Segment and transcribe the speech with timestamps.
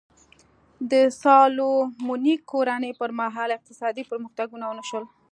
[0.91, 5.03] د سالومونیک کورنۍ پر مهال اقتصادي پرمختګونه ونه شول.